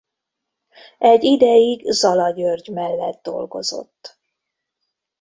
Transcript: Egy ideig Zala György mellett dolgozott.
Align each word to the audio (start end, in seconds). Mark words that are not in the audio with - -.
Egy 0.97 1.23
ideig 1.23 1.83
Zala 1.83 2.31
György 2.31 2.67
mellett 2.69 3.23
dolgozott. 3.23 4.19